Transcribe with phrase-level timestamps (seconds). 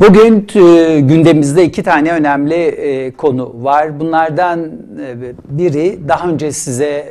[0.00, 4.00] Bugün e, gündemimizde iki tane önemli e, konu var.
[4.00, 7.06] Bunlardan e, biri daha önce size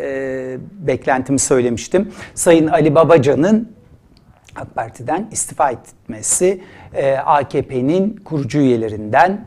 [0.88, 2.12] beklentimi söylemiştim.
[2.36, 3.70] Sayın Ali Babacan'ın
[4.56, 6.62] AK Parti'den istifa etmesi
[7.26, 9.46] AKP'nin kurucu üyelerinden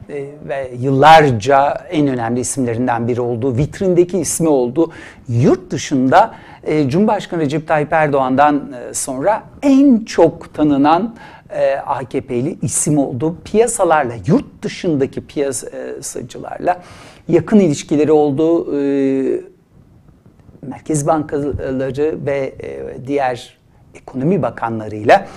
[0.49, 4.93] ve yıllarca en önemli isimlerinden biri olduğu, vitrindeki ismi oldu.
[5.29, 6.35] Yurt dışında
[6.87, 8.63] Cumhurbaşkanı Recep Tayyip Erdoğan'dan
[8.93, 11.15] sonra en çok tanınan
[11.51, 13.37] e, AKP'li isim oldu.
[13.45, 16.83] Piyasalarla, yurt dışındaki piyasacılarla
[17.29, 18.77] yakın ilişkileri oldu.
[18.79, 19.41] E,
[20.63, 23.59] Merkez bankaları ve e, diğer
[23.95, 25.29] ekonomi bakanlarıyla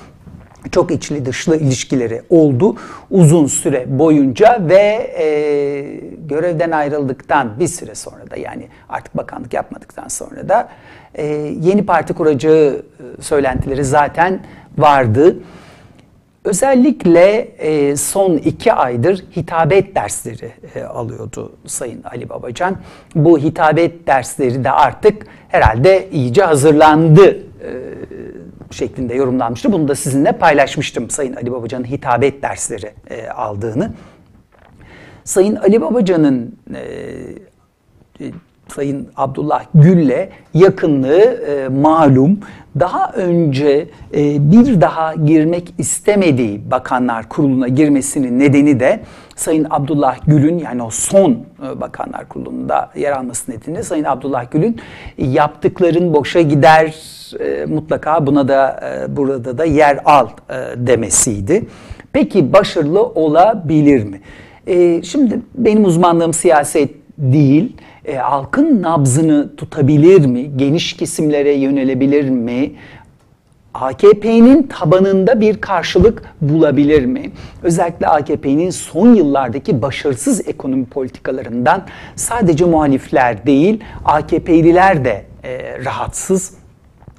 [0.72, 2.76] çok içli dışlı ilişkileri oldu
[3.10, 5.26] uzun süre boyunca ve e,
[6.28, 10.70] görevden ayrıldıktan bir süre sonra da yani artık bakanlık yapmadıktan sonra da
[11.16, 11.26] e,
[11.62, 12.74] yeni parti kuracağı
[13.20, 14.40] e, söylentileri zaten
[14.78, 15.36] vardı.
[16.44, 22.78] Özellikle e, son iki aydır hitabet dersleri e, alıyordu Sayın Ali Babacan.
[23.16, 27.42] Bu hitabet dersleri de artık herhalde iyice hazırlandı e,
[28.72, 29.74] şeklinde yorumlanmıştı.
[29.74, 33.92] Bunu da sizinle paylaşmıştım Sayın Ali Babacan'ın hitabet dersleri e, aldığını.
[35.24, 36.56] Sayın Ali Babacan'ın
[38.20, 38.34] e,
[38.76, 42.40] Sayın Abdullah Gül'le yakınlığı e, malum.
[42.80, 49.00] Daha önce e, bir daha girmek istemediği Bakanlar Kurulu'na girmesinin nedeni de
[49.36, 54.78] Sayın Abdullah Gül'ün yani o son e, Bakanlar Kurulu'nda yer alması nedeniyle Sayın Abdullah Gül'ün
[55.18, 56.96] yaptıkların boşa gider
[57.40, 60.54] e, mutlaka buna da e, burada da yer al e,
[60.88, 61.66] demesiydi.
[62.14, 64.22] Peki başarılı olabilir mi?
[64.68, 70.58] E, şimdi benim uzmanlığım siyaset değil e, halkın nabzını tutabilir mi?
[70.58, 72.72] Geniş kesimlere yönelebilir mi?
[73.74, 77.32] AKP'nin tabanında bir karşılık bulabilir mi?
[77.64, 86.61] Özellikle AKP'nin son yıllardaki başarısız ekonomi politikalarından sadece muhalifler değil, AKP'liler de e, rahatsız.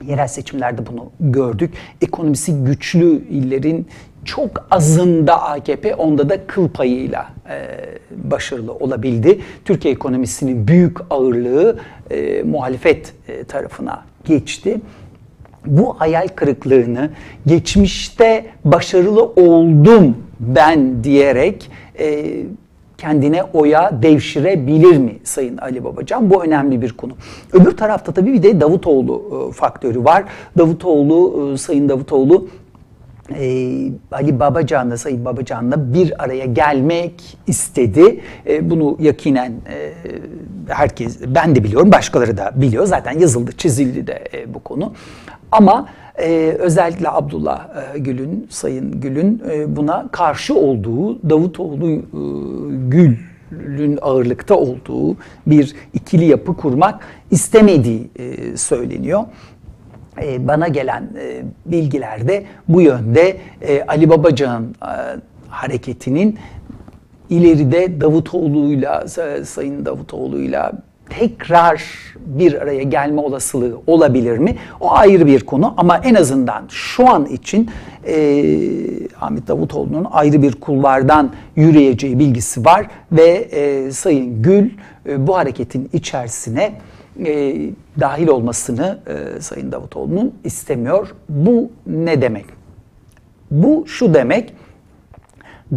[0.08, 1.74] Yerel seçimlerde bunu gördük.
[2.00, 3.88] Ekonomisi güçlü illerin
[4.24, 7.66] çok azında AKP, onda da kıl payıyla e,
[8.10, 9.40] başarılı olabildi.
[9.64, 11.78] Türkiye ekonomisinin büyük ağırlığı
[12.10, 14.80] e, muhalefet e, tarafına geçti.
[15.66, 17.10] Bu hayal kırıklığını
[17.46, 22.34] geçmişte başarılı oldum ben diyerek e,
[23.02, 26.30] kendine oya devşirebilir mi Sayın Ali Babacan?
[26.30, 27.12] Bu önemli bir konu.
[27.52, 30.24] Öbür tarafta tabii bir de Davutoğlu e, faktörü var.
[30.58, 32.48] Davutoğlu, e, Sayın Davutoğlu
[33.30, 33.44] e,
[34.12, 38.20] Ali Babacan'la Sayın Babacan'la bir araya gelmek istedi.
[38.46, 39.92] E, bunu yakinen e,
[40.68, 42.86] herkes, ben de biliyorum, başkaları da biliyor.
[42.86, 44.92] Zaten yazıldı, çizildi de e, bu konu.
[45.52, 52.00] Ama e, özellikle Abdullah e, Gül'ün, Sayın Gül'ün e, buna karşı olduğu, Davutoğlu e,
[52.88, 59.24] Gül'ün ağırlıkta olduğu bir ikili yapı kurmak istemediği e, söyleniyor.
[60.22, 64.74] E, bana gelen e, bilgilerde bu yönde e, Ali Babacan'ın
[65.48, 66.38] hareketinin
[67.30, 69.08] ileride Davutoğlu'yla,
[69.44, 70.72] Sayın Davutoğlu'yla
[71.18, 71.82] tekrar
[72.16, 74.56] bir araya gelme olasılığı olabilir mi?
[74.80, 77.70] O ayrı bir konu ama en azından şu an için
[78.06, 78.14] e,
[79.20, 84.70] Ahmet Davutoğlu'nun ayrı bir kulvardan yürüyeceği bilgisi var ve e, Sayın Gül
[85.08, 86.72] e, bu hareketin içerisine
[87.26, 87.54] e,
[88.00, 91.14] dahil olmasını e, Sayın Davutoğlu'nun istemiyor.
[91.28, 92.46] Bu ne demek?
[93.50, 94.54] Bu şu demek,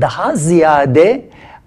[0.01, 1.25] daha ziyade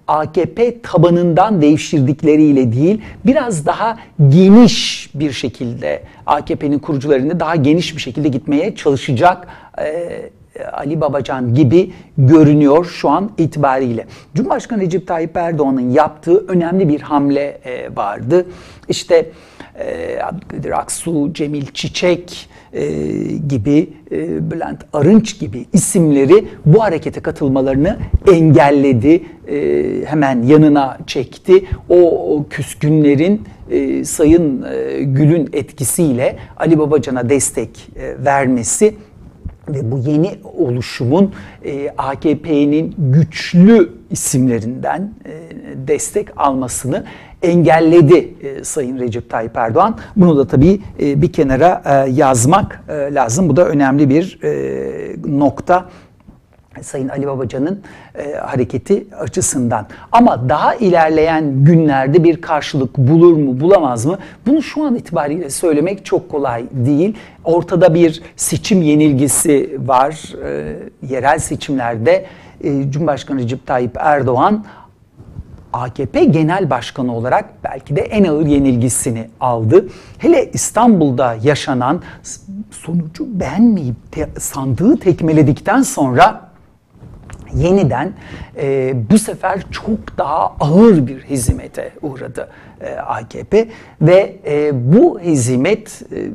[0.09, 3.97] AKP tabanından devşirdikleriyle değil, biraz daha
[4.29, 9.47] geniş bir şekilde AKP'nin kurucularını daha geniş bir şekilde gitmeye çalışacak
[9.81, 10.29] e,
[10.71, 14.05] Ali Babacan gibi görünüyor şu an itibariyle.
[14.35, 18.45] Cumhurbaşkanı Recep Tayyip Erdoğan'ın yaptığı önemli bir hamle e, vardı.
[18.87, 19.31] İşte
[19.79, 22.87] e, Abdülkadir Aksu, Cemil Çiçek e,
[23.47, 27.97] gibi, e, Bülent Arınç gibi isimleri bu harekete katılmalarını
[28.33, 29.23] engelledi.
[29.47, 31.65] E, hemen yanına çekti.
[31.89, 31.95] O,
[32.35, 38.95] o küskünlerin e, Sayın e, Gül'ün etkisiyle Ali Babacan'a destek e, vermesi
[39.69, 41.33] ve bu yeni oluşumun
[41.65, 45.31] e, AKP'nin güçlü isimlerinden e,
[45.87, 47.05] destek almasını
[47.41, 49.97] engelledi e, Sayın Recep Tayyip Erdoğan.
[50.15, 53.49] Bunu da tabii e, bir kenara e, yazmak e, lazım.
[53.49, 55.85] Bu da önemli bir e, nokta.
[56.81, 57.81] Sayın Ali Babacan'ın
[58.15, 59.87] e, hareketi açısından.
[60.11, 64.17] Ama daha ilerleyen günlerde bir karşılık bulur mu, bulamaz mı?
[64.47, 67.15] Bunu şu an itibariyle söylemek çok kolay değil.
[67.43, 70.33] Ortada bir seçim yenilgisi var.
[70.45, 70.75] E,
[71.09, 72.25] yerel seçimlerde
[72.63, 74.65] e, Cumhurbaşkanı Recep Tayyip Erdoğan
[75.73, 79.87] AKP Genel Başkanı olarak belki de en ağır yenilgisini aldı.
[80.17, 82.01] Hele İstanbul'da yaşanan
[82.71, 86.49] sonucu beğenmeyip te, sandığı tekmeledikten sonra
[87.53, 88.13] yeniden
[88.57, 92.49] e, bu sefer çok daha ağır bir hizmete uğradı
[92.81, 93.67] e, AKP
[94.01, 96.27] ve e, bu hizmet e,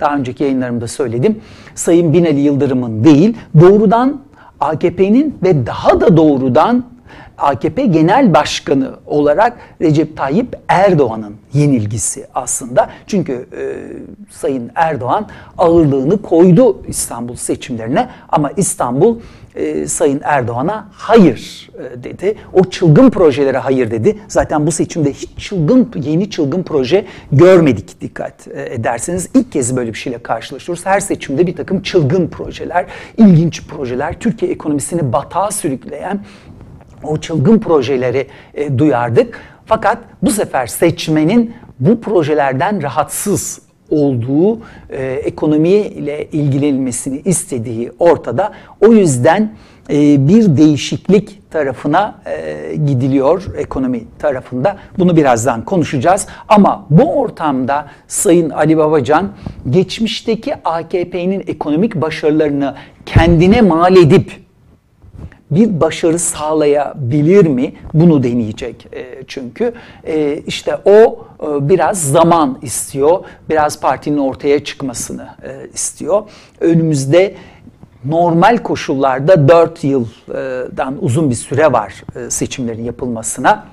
[0.00, 1.40] daha önceki yayınlarımda söyledim
[1.74, 4.20] Sayın Binali Yıldırım'ın değil doğrudan
[4.60, 6.84] AKP'nin ve daha da doğrudan
[7.38, 12.90] AKP Genel Başkanı olarak Recep Tayyip Erdoğan'ın yenilgisi aslında.
[13.06, 13.62] Çünkü e,
[14.30, 15.28] Sayın Erdoğan
[15.58, 19.16] ağırlığını koydu İstanbul seçimlerine ama İstanbul
[19.54, 22.34] e, Sayın Erdoğan'a hayır e, dedi.
[22.52, 24.18] O çılgın projelere hayır dedi.
[24.28, 29.28] Zaten bu seçimde hiç çılgın yeni çılgın proje görmedik dikkat e, ederseniz.
[29.34, 30.86] ilk kez böyle bir şeyle karşılaşıyoruz.
[30.86, 32.86] Her seçimde bir takım çılgın projeler,
[33.16, 36.20] ilginç projeler, Türkiye ekonomisini batağa sürükleyen
[37.04, 39.40] o çılgın projeleri e, duyardık.
[39.66, 43.60] Fakat bu sefer seçmenin bu projelerden rahatsız
[43.90, 44.58] olduğu,
[44.90, 48.52] e, ekonomiyle ilgilenilmesini istediği ortada.
[48.80, 49.52] O yüzden
[49.90, 54.76] e, bir değişiklik tarafına e, gidiliyor ekonomi tarafında.
[54.98, 56.26] Bunu birazdan konuşacağız.
[56.48, 59.28] Ama bu ortamda Sayın Ali Babacan
[59.70, 62.74] geçmişteki AKP'nin ekonomik başarılarını
[63.06, 64.32] kendine mal edip
[65.50, 67.74] bir başarı sağlayabilir mi?
[67.94, 69.72] Bunu deneyecek e, çünkü.
[70.06, 75.28] E, işte o e, biraz zaman istiyor, biraz partinin ortaya çıkmasını
[75.74, 76.22] istiyor.
[76.60, 77.34] Önümüzde
[78.04, 83.66] normal koşullarda 4 yıldan uzun bir süre var seçimlerin yapılmasına.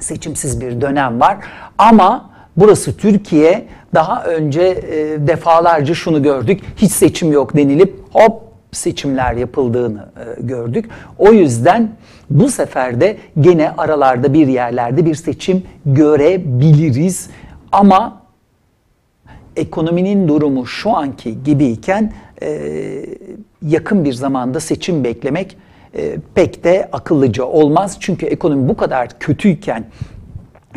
[0.00, 1.36] Seçimsiz bir dönem var
[1.78, 3.66] ama burası Türkiye.
[3.94, 4.82] Daha önce
[5.18, 6.60] defalarca şunu gördük.
[6.76, 10.88] Hiç seçim yok denilip hop seçimler yapıldığını e, gördük.
[11.18, 11.90] O yüzden
[12.30, 17.30] bu sefer de gene aralarda bir yerlerde bir seçim görebiliriz.
[17.72, 18.22] Ama
[19.56, 22.60] ekonominin durumu şu anki gibiyken e,
[23.62, 25.56] yakın bir zamanda seçim beklemek
[25.94, 27.96] e, pek de akıllıca olmaz.
[28.00, 29.84] Çünkü ekonomi bu kadar kötüyken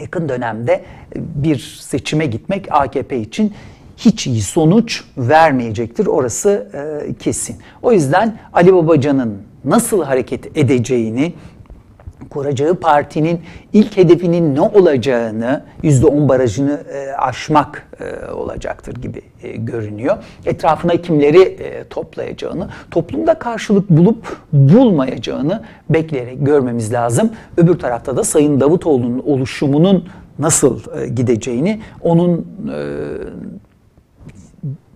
[0.01, 0.83] yakın dönemde
[1.15, 3.53] bir seçime gitmek AKP için
[3.99, 6.07] hiç iyi sonuç vermeyecektir.
[6.07, 7.55] Orası e, kesin.
[7.81, 11.33] O yüzden Ali Babacan'ın nasıl hareket edeceğini,
[12.29, 13.41] kuracağı partinin
[13.73, 20.17] ilk hedefinin ne olacağını, %10 barajını e, aşmak e, olacaktır gibi e, görünüyor.
[20.45, 27.31] Etrafına kimleri e, toplayacağını, toplumda karşılık bulup bulmayacağını bekleyerek görmemiz lazım.
[27.57, 30.09] Öbür tarafta da Sayın Davutoğlu'nun oluşumunun
[30.39, 32.79] nasıl e, gideceğini, onun e,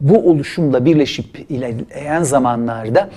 [0.03, 3.09] bu oluşumla birleşip ilerleyen zamanlarda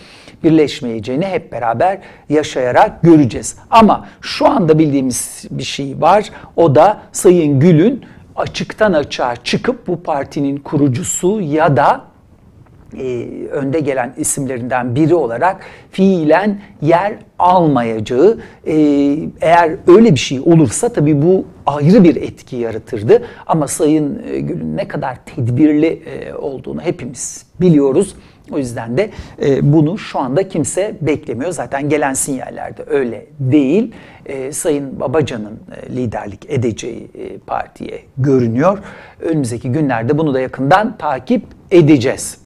[0.44, 1.98] birleşmeyeceğini hep beraber
[2.28, 3.56] yaşayarak göreceğiz.
[3.70, 6.30] Ama şu anda bildiğimiz bir şey var.
[6.56, 8.04] O da Sayın Gül'ün
[8.36, 12.00] açıktan açığa çıkıp bu partinin kurucusu ya da
[12.94, 15.60] e, önde gelen isimlerinden biri olarak
[15.90, 18.74] fiilen yer almayacağı e,
[19.40, 24.76] eğer öyle bir şey olursa tabii bu ayrı bir etki yaratırdı ama Sayın e, Gül'ün
[24.76, 28.14] ne kadar tedbirli e, olduğunu hepimiz biliyoruz.
[28.50, 29.10] O yüzden de
[29.42, 31.52] e, bunu şu anda kimse beklemiyor.
[31.52, 33.92] Zaten gelen sinyallerde öyle değil.
[34.26, 38.78] E, Sayın Babacan'ın e, liderlik edeceği e, partiye görünüyor.
[39.20, 42.38] Önümüzdeki günlerde bunu da yakından takip edeceğiz.